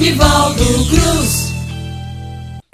[0.00, 1.52] Nivaldo Cruz.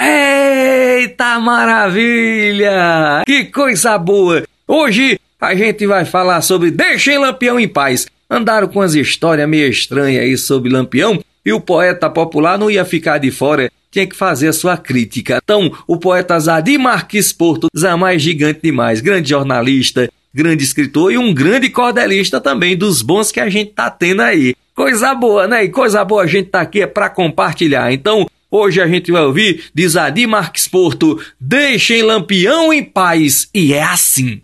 [0.01, 3.25] Eita maravilha!
[3.27, 4.45] Que coisa boa!
[4.65, 8.07] Hoje a gente vai falar sobre Deixem Lampião em Paz.
[8.31, 12.85] Andaram com as histórias meio estranhas aí sobre Lampião e o poeta popular não ia
[12.85, 15.41] ficar de fora, tinha que fazer a sua crítica.
[15.43, 21.33] Então, o poeta Zadir Marques Porto, jamais gigante demais, grande jornalista, grande escritor e um
[21.33, 24.55] grande cordelista também dos bons que a gente tá tendo aí.
[24.75, 25.65] Coisa boa, né?
[25.65, 27.91] E coisa boa a gente tá aqui é para compartilhar.
[27.91, 33.49] Então, hoje a gente vai ouvir de Zadir Marques Porto, Deixem Lampião em paz.
[33.55, 34.43] E é assim.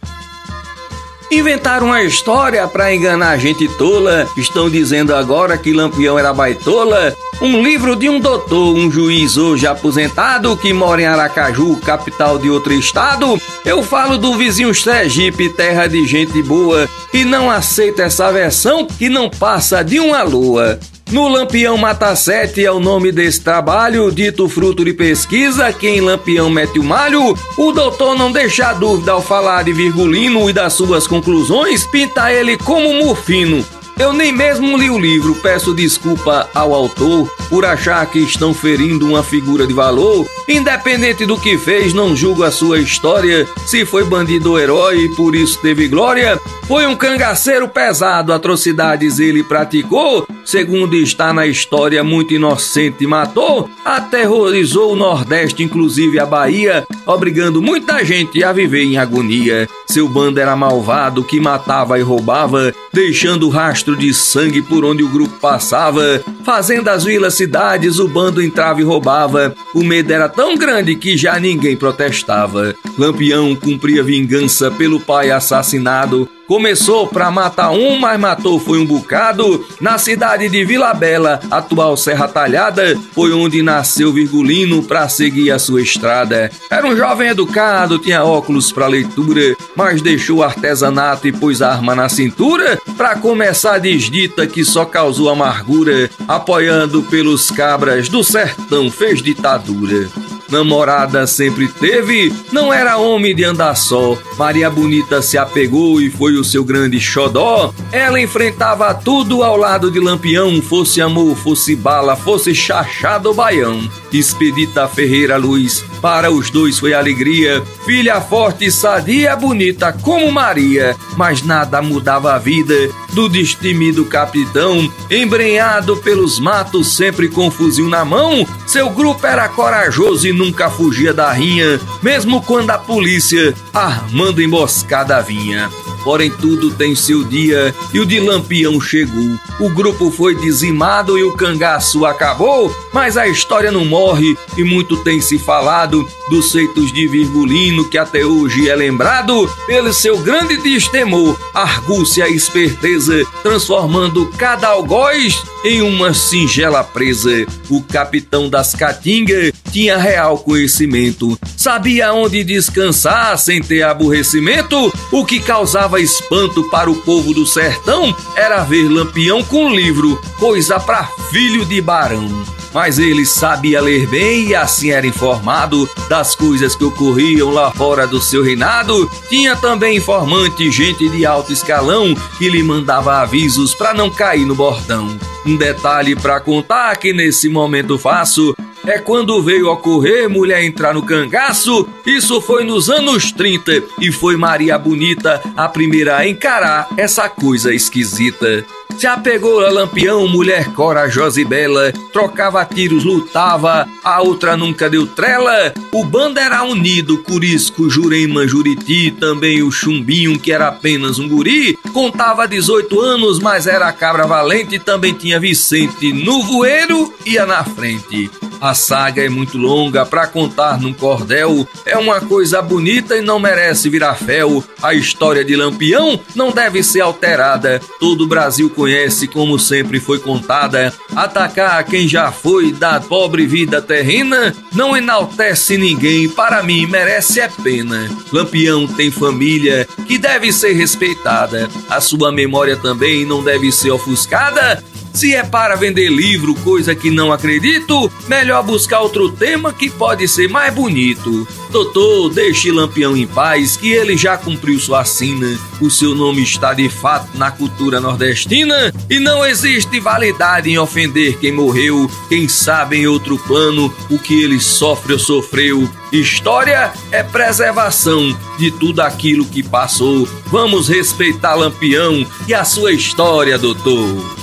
[1.32, 4.28] Inventaram uma história para enganar a gente tola.
[4.36, 7.16] Estão dizendo agora que Lampião era baitola.
[7.40, 12.50] Um livro de um doutor, um juiz hoje aposentado que mora em Aracaju, capital de
[12.50, 13.40] outro estado.
[13.64, 19.08] Eu falo do vizinho Sergipe, terra de gente boa, e não aceita essa versão que
[19.08, 20.78] não passa de uma lua.
[21.12, 26.00] No Lampião Mata 7 é o nome desse trabalho, dito fruto de pesquisa, que em
[26.00, 27.36] Lampião mete o malho.
[27.58, 32.56] O doutor não deixa dúvida ao falar de Virgulino e das suas conclusões, pinta ele
[32.56, 33.62] como murfino.
[33.98, 39.06] Eu nem mesmo li o livro, peço desculpa ao autor por achar que estão ferindo
[39.06, 40.26] uma figura de valor.
[40.48, 43.46] Independente do que fez, não julgo a sua história.
[43.66, 46.40] Se foi bandido ou herói, por isso teve glória.
[46.66, 50.26] Foi um cangaceiro pesado, atrocidades ele praticou.
[50.44, 53.68] Segundo está na história, muito inocente matou.
[53.84, 59.68] Aterrorizou o Nordeste, inclusive a Bahia, obrigando muita gente a viver em agonia.
[59.86, 65.08] Seu bando era malvado que matava e roubava, deixando rastro de sangue por onde o
[65.08, 66.22] grupo passava.
[66.44, 69.54] Fazendo as vilas cidades, o bando entrava e roubava.
[69.74, 72.74] O medo era tão grande que já ninguém protestava.
[72.96, 76.28] Lampião cumpria vingança pelo pai assassinado.
[76.52, 79.64] Começou pra matar um, mas matou foi um bocado.
[79.80, 85.58] Na cidade de Vila Bela, atual Serra Talhada, foi onde nasceu Virgulino pra seguir a
[85.58, 86.52] sua estrada.
[86.70, 91.70] Era um jovem educado, tinha óculos pra leitura, mas deixou o artesanato e pôs a
[91.70, 98.22] arma na cintura pra começar a desdita que só causou amargura, apoiando pelos cabras do
[98.22, 100.06] sertão fez ditadura
[100.52, 104.16] namorada sempre teve, não era homem de andar só.
[104.38, 107.72] Maria Bonita se apegou e foi o seu grande xodó.
[107.90, 113.90] Ela enfrentava tudo ao lado de Lampião, fosse amor, fosse bala, fosse chachado baião.
[114.12, 117.62] Expedita Ferreira Luz, para os dois foi alegria.
[117.86, 122.74] Filha forte, sadia, bonita como Maria, mas nada mudava a vida
[123.12, 128.46] do destemido capitão, embrenhado pelos matos, sempre com fuzil na mão.
[128.66, 135.20] Seu grupo era corajoso e nunca fugia da rinha, mesmo quando a polícia armando emboscada
[135.20, 135.70] vinha.
[136.04, 139.38] Porém, tudo tem seu dia e o de Lampião chegou.
[139.60, 144.96] O grupo foi dizimado e o cangaço acabou, mas a história não morre e muito
[144.98, 150.56] tem se falado dos feitos de Virgulino que até hoje é lembrado pelo seu grande
[150.56, 157.46] destemor, argúcia e esperteza, transformando cada algoz em uma singela presa.
[157.68, 164.92] O capitão das Caatinga tinha real conhecimento, sabia onde descansar sem ter aborrecimento.
[165.10, 170.78] O que causava espanto para o povo do sertão era ver Lampião com livro, coisa
[170.78, 172.28] para filho de barão
[172.72, 178.06] mas ele sabia ler bem e assim era informado das coisas que ocorriam lá fora
[178.06, 179.10] do seu reinado.
[179.28, 184.54] Tinha também informante, gente de alto escalão, que lhe mandava avisos para não cair no
[184.54, 185.18] bordão.
[185.44, 188.54] Um detalhe para contar que nesse momento faço
[188.86, 191.88] é quando veio ocorrer mulher entrar no cangaço.
[192.04, 197.74] Isso foi nos anos 30 e foi Maria Bonita a primeira a encarar essa coisa
[197.74, 198.64] esquisita.
[198.98, 205.06] Se apegou a Lampião, mulher corajosa e bela, trocava tiros, lutava, a outra nunca deu
[205.06, 205.72] trela.
[205.90, 211.76] O bando era unido, Curisco, Jurema, Juriti, também o Chumbinho, que era apenas um guri,
[211.92, 218.30] contava 18 anos, mas era cabra valente, também tinha Vicente no voeiro, ia na frente.
[218.62, 221.68] A saga é muito longa para contar num cordel.
[221.84, 224.62] É uma coisa bonita e não merece virar fel.
[224.80, 227.80] A história de Lampião não deve ser alterada.
[227.98, 230.94] Todo o Brasil conhece como sempre foi contada.
[231.16, 236.28] Atacar quem já foi da pobre vida terrena não enaltece ninguém.
[236.28, 238.08] Para mim merece é pena.
[238.32, 241.68] Lampião tem família que deve ser respeitada.
[241.90, 244.80] A sua memória também não deve ser ofuscada
[245.12, 250.26] Se é para vender livro, coisa que não acredito, melhor buscar outro tema que pode
[250.26, 251.46] ser mais bonito.
[251.70, 255.58] Doutor, deixe Lampião em paz, que ele já cumpriu sua sina.
[255.80, 261.38] O seu nome está de fato na cultura nordestina e não existe validade em ofender
[261.38, 265.88] quem morreu, quem sabe em outro plano o que ele sofre ou sofreu.
[266.12, 270.28] História é preservação de tudo aquilo que passou.
[270.46, 274.41] Vamos respeitar Lampião e a sua história, doutor.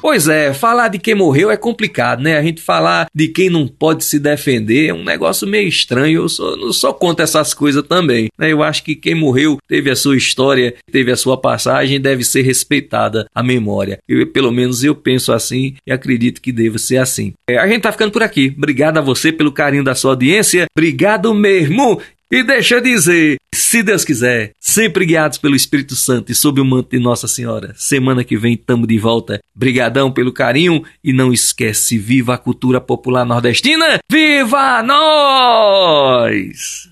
[0.00, 2.38] Pois é, falar de quem morreu é complicado, né?
[2.38, 6.22] A gente falar de quem não pode se defender é um negócio meio estranho.
[6.22, 8.28] Eu só, não só conto essas coisas também.
[8.38, 8.52] Né?
[8.52, 12.42] Eu acho que quem morreu teve a sua história, teve a sua passagem, deve ser
[12.42, 13.98] respeitada a memória.
[14.08, 17.34] Eu, pelo menos eu penso assim e acredito que deva ser assim.
[17.48, 18.54] É, a gente tá ficando por aqui.
[18.56, 20.66] Obrigado a você pelo carinho da sua audiência.
[20.74, 22.00] Obrigado mesmo.
[22.32, 26.64] E deixa eu dizer, se Deus quiser, sempre guiados pelo Espírito Santo e sob o
[26.64, 27.74] manto de Nossa Senhora.
[27.76, 29.40] Semana que vem tamo de volta.
[29.52, 36.88] Brigadão pelo carinho e não esquece, viva a cultura popular nordestina, viva nós!